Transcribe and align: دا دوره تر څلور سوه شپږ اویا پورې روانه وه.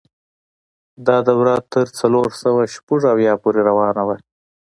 دا 1.07 1.17
دوره 1.27 1.55
تر 1.73 1.87
څلور 1.99 2.27
سوه 2.41 2.61
شپږ 2.75 3.01
اویا 3.13 3.33
پورې 3.43 3.59
روانه 3.69 4.03
وه. 4.07 4.15